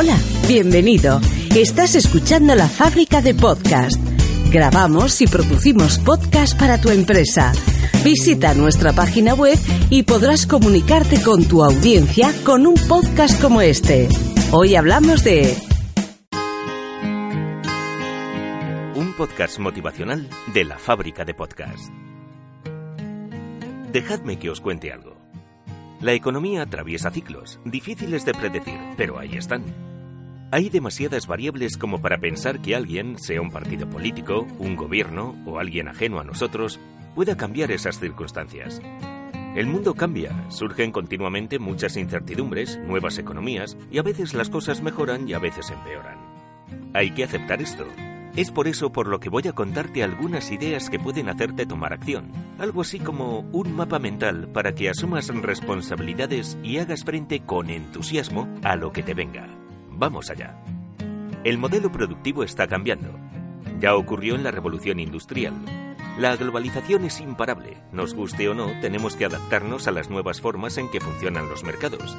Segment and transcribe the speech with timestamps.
[0.00, 1.20] Hola, bienvenido.
[1.56, 4.00] Estás escuchando la fábrica de podcast.
[4.48, 7.50] Grabamos y producimos podcast para tu empresa.
[8.04, 9.58] Visita nuestra página web
[9.90, 14.08] y podrás comunicarte con tu audiencia con un podcast como este.
[14.52, 15.56] Hoy hablamos de
[18.94, 21.90] Un podcast motivacional de la fábrica de podcast.
[23.90, 25.16] Dejadme que os cuente algo.
[26.00, 29.87] La economía atraviesa ciclos, difíciles de predecir, pero ahí están.
[30.50, 35.58] Hay demasiadas variables como para pensar que alguien, sea un partido político, un gobierno o
[35.58, 36.80] alguien ajeno a nosotros,
[37.14, 38.80] pueda cambiar esas circunstancias.
[39.54, 45.28] El mundo cambia, surgen continuamente muchas incertidumbres, nuevas economías, y a veces las cosas mejoran
[45.28, 46.16] y a veces empeoran.
[46.94, 47.84] Hay que aceptar esto.
[48.34, 51.92] Es por eso por lo que voy a contarte algunas ideas que pueden hacerte tomar
[51.92, 57.68] acción, algo así como un mapa mental para que asumas responsabilidades y hagas frente con
[57.68, 59.58] entusiasmo a lo que te venga.
[59.98, 60.54] Vamos allá.
[61.42, 63.18] El modelo productivo está cambiando.
[63.80, 65.54] Ya ocurrió en la revolución industrial.
[66.18, 67.76] La globalización es imparable.
[67.92, 71.64] Nos guste o no, tenemos que adaptarnos a las nuevas formas en que funcionan los
[71.64, 72.16] mercados.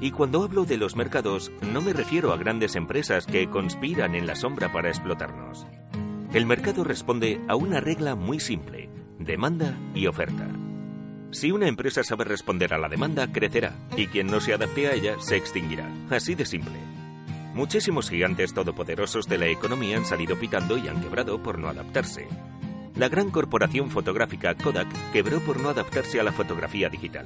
[0.00, 4.28] Y cuando hablo de los mercados, no me refiero a grandes empresas que conspiran en
[4.28, 5.66] la sombra para explotarnos.
[6.32, 8.88] El mercado responde a una regla muy simple,
[9.18, 10.46] demanda y oferta.
[11.32, 14.92] Si una empresa sabe responder a la demanda, crecerá, y quien no se adapte a
[14.92, 15.90] ella se extinguirá.
[16.08, 16.95] Así de simple.
[17.56, 22.28] Muchísimos gigantes todopoderosos de la economía han salido pitando y han quebrado por no adaptarse.
[22.94, 27.24] La gran corporación fotográfica Kodak quebró por no adaptarse a la fotografía digital.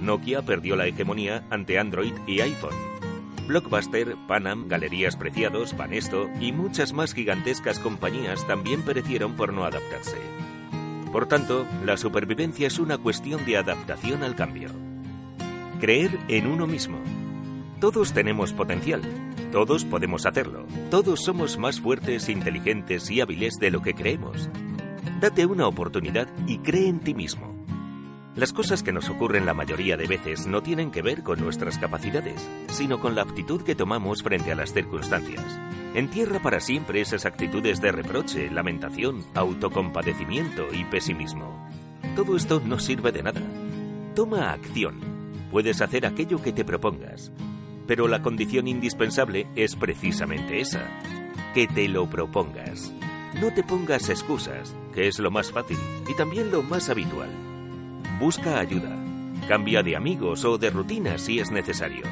[0.00, 2.76] Nokia perdió la hegemonía ante Android y iPhone.
[3.48, 10.18] Blockbuster, Panam, Galerías Preciados, Banesto y muchas más gigantescas compañías también perecieron por no adaptarse.
[11.10, 14.68] Por tanto, la supervivencia es una cuestión de adaptación al cambio.
[15.80, 17.00] Creer en uno mismo.
[17.80, 19.02] Todos tenemos potencial,
[19.52, 20.66] todos podemos hacerlo.
[20.90, 24.48] Todos somos más fuertes, inteligentes y hábiles de lo que creemos.
[25.20, 27.54] Date una oportunidad y cree en ti mismo.
[28.36, 31.78] Las cosas que nos ocurren la mayoría de veces no tienen que ver con nuestras
[31.78, 35.58] capacidades, sino con la actitud que tomamos frente a las circunstancias.
[35.94, 41.66] Entierra para siempre esas actitudes de reproche, lamentación, autocompadecimiento y pesimismo.
[42.14, 43.40] Todo esto no sirve de nada.
[44.14, 45.00] Toma acción.
[45.50, 47.32] Puedes hacer aquello que te propongas.
[47.86, 50.86] Pero la condición indispensable es precisamente esa,
[51.54, 52.92] que te lo propongas.
[53.40, 57.28] No te pongas excusas, que es lo más fácil y también lo más habitual.
[58.18, 58.96] Busca ayuda.
[59.46, 62.02] Cambia de amigos o de rutina si es necesario.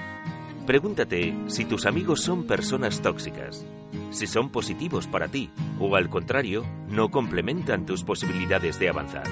[0.67, 3.67] Pregúntate si tus amigos son personas tóxicas,
[4.11, 9.27] si son positivos para ti o al contrario, no complementan tus posibilidades de avanzar.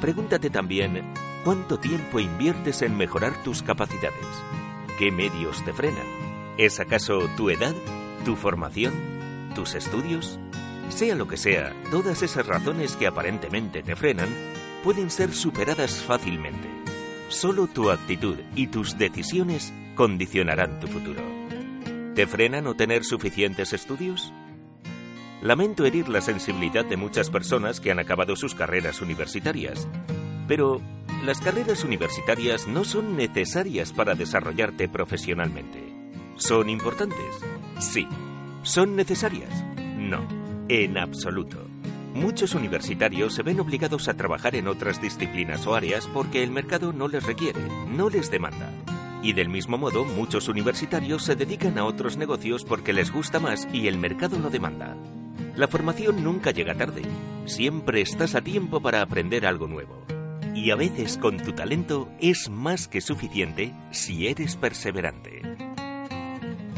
[0.00, 1.02] Pregúntate también
[1.44, 4.26] cuánto tiempo inviertes en mejorar tus capacidades
[4.98, 6.06] ¿Qué medios te frenan?
[6.56, 7.72] ¿Es acaso tu edad?
[8.24, 8.92] ¿Tu formación?
[9.54, 10.40] ¿Tus estudios?
[10.88, 14.28] Sea lo que sea, todas esas razones que aparentemente te frenan
[14.82, 16.68] pueden ser superadas fácilmente.
[17.28, 21.22] Solo tu actitud y tus decisiones condicionarán tu futuro.
[22.16, 24.32] ¿Te frena no tener suficientes estudios?
[25.42, 29.86] Lamento herir la sensibilidad de muchas personas que han acabado sus carreras universitarias,
[30.48, 30.82] pero
[31.24, 35.92] las carreras universitarias no son necesarias para desarrollarte profesionalmente.
[36.36, 37.40] ¿Son importantes?
[37.80, 38.06] Sí.
[38.62, 39.50] ¿Son necesarias?
[39.96, 40.26] No,
[40.68, 41.66] en absoluto.
[42.14, 46.92] Muchos universitarios se ven obligados a trabajar en otras disciplinas o áreas porque el mercado
[46.92, 48.70] no les requiere, no les demanda.
[49.22, 53.68] Y del mismo modo, muchos universitarios se dedican a otros negocios porque les gusta más
[53.72, 54.96] y el mercado lo demanda.
[55.56, 57.02] La formación nunca llega tarde.
[57.44, 59.97] Siempre estás a tiempo para aprender algo nuevo.
[60.58, 65.40] Y a veces con tu talento es más que suficiente si eres perseverante.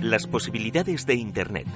[0.02, 1.66] Las posibilidades de Internet.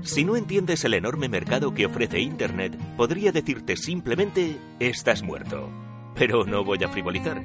[0.00, 5.68] Si no entiendes el enorme mercado que ofrece Internet, podría decirte simplemente, estás muerto.
[6.14, 7.44] Pero no voy a frivolizar.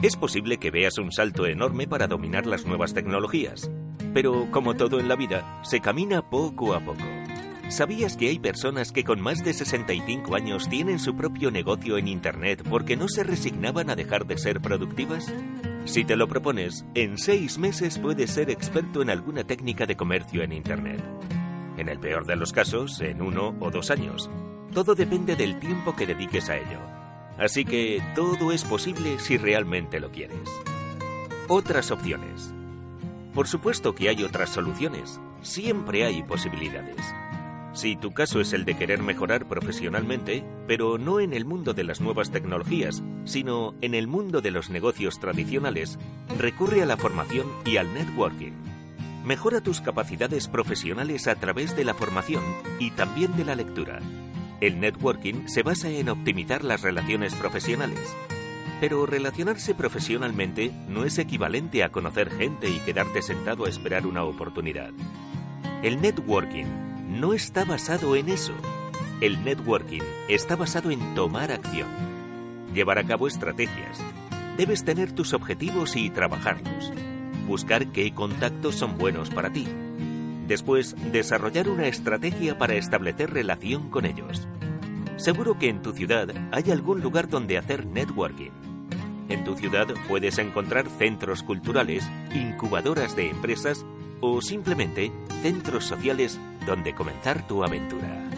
[0.00, 3.70] Es posible que veas un salto enorme para dominar las nuevas tecnologías,
[4.14, 7.04] pero como todo en la vida, se camina poco a poco.
[7.70, 12.08] ¿Sabías que hay personas que con más de 65 años tienen su propio negocio en
[12.08, 15.32] Internet porque no se resignaban a dejar de ser productivas?
[15.84, 20.42] Si te lo propones, en seis meses puedes ser experto en alguna técnica de comercio
[20.42, 21.00] en Internet.
[21.76, 24.28] En el peor de los casos, en uno o dos años.
[24.74, 26.80] Todo depende del tiempo que dediques a ello.
[27.38, 30.50] Así que todo es posible si realmente lo quieres.
[31.46, 32.52] Otras opciones.
[33.32, 35.20] Por supuesto que hay otras soluciones.
[35.40, 36.96] Siempre hay posibilidades.
[37.72, 41.84] Si tu caso es el de querer mejorar profesionalmente, pero no en el mundo de
[41.84, 45.98] las nuevas tecnologías, sino en el mundo de los negocios tradicionales,
[46.36, 48.52] recurre a la formación y al networking.
[49.24, 52.42] Mejora tus capacidades profesionales a través de la formación
[52.80, 54.00] y también de la lectura.
[54.60, 58.00] El networking se basa en optimizar las relaciones profesionales.
[58.80, 64.24] Pero relacionarse profesionalmente no es equivalente a conocer gente y quedarte sentado a esperar una
[64.24, 64.90] oportunidad.
[65.82, 68.54] El networking no está basado en eso.
[69.20, 71.88] El networking está basado en tomar acción,
[72.72, 73.98] llevar a cabo estrategias.
[74.56, 76.92] Debes tener tus objetivos y trabajarlos.
[77.46, 79.66] Buscar qué contactos son buenos para ti.
[80.46, 84.46] Después, desarrollar una estrategia para establecer relación con ellos.
[85.16, 88.52] Seguro que en tu ciudad hay algún lugar donde hacer networking.
[89.28, 93.84] En tu ciudad puedes encontrar centros culturales, incubadoras de empresas
[94.20, 98.30] o simplemente centros sociales donde comenzar tu aventura.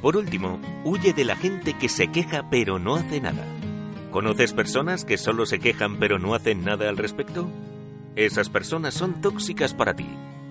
[0.00, 3.46] Por último, huye de la gente que se queja pero no hace nada.
[4.10, 7.48] ¿Conoces personas que solo se quejan pero no hacen nada al respecto?
[8.14, 10.06] Esas personas son tóxicas para ti.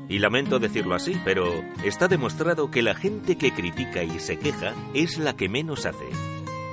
[0.09, 4.73] Y lamento decirlo así, pero está demostrado que la gente que critica y se queja
[4.93, 6.09] es la que menos hace.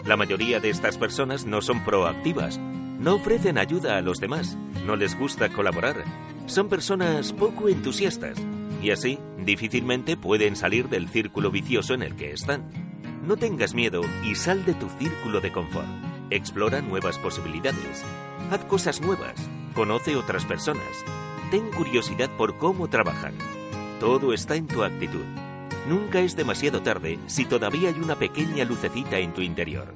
[0.07, 4.57] La mayoría de estas personas no son proactivas, no ofrecen ayuda a los demás,
[4.87, 6.03] no les gusta colaborar,
[6.47, 8.39] son personas poco entusiastas
[8.83, 12.71] y así difícilmente pueden salir del círculo vicioso en el que están.
[13.27, 15.87] No tengas miedo y sal de tu círculo de confort.
[16.31, 18.05] Explora nuevas posibilidades.
[18.51, 19.35] Haz cosas nuevas.
[19.75, 21.05] Conoce otras personas.
[21.51, 23.35] Ten curiosidad por cómo trabajan.
[23.99, 25.25] Todo está en tu actitud.
[25.89, 29.95] Nunca es demasiado tarde si todavía hay una pequeña lucecita en tu interior.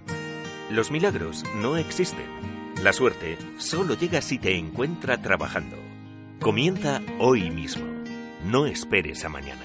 [0.70, 2.26] Los milagros no existen.
[2.82, 5.76] La suerte solo llega si te encuentra trabajando.
[6.40, 7.93] Comienza hoy mismo.
[8.44, 9.62] No esperes a mañana.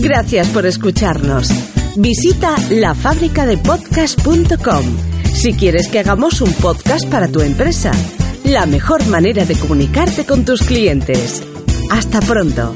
[0.00, 1.48] Gracias por escucharnos.
[1.96, 7.92] Visita lafabricadepodcast.com si quieres que hagamos un podcast para tu empresa.
[8.44, 11.42] La mejor manera de comunicarte con tus clientes.
[11.90, 12.72] Hasta pronto.